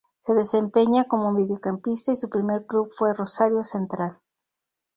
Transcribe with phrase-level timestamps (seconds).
[0.21, 4.17] Se desempeña como mediocampista y su primer club fue Rosario Central.